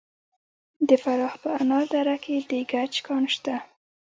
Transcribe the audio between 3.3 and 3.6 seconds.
شته.